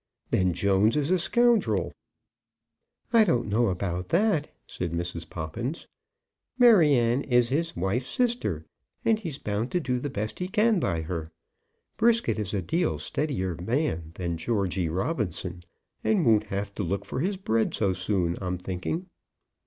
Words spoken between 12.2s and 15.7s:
is a deal steadier man than Georgy Robinson,